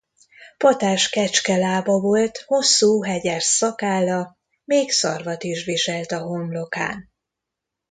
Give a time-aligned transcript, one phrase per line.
[0.57, 7.09] Patás kecskelába volt, hosszú, hegyes szakálla, még szarvat is viselt a homlokán.